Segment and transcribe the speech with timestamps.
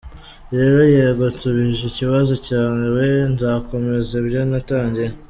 [0.55, 3.03] Rero, yego, nsubije ikibazo cyawe,
[3.33, 5.09] nzakomeza ibyo natangiye.”